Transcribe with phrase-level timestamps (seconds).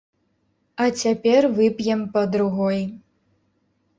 [0.85, 2.79] А цяпер вып'ем па другой!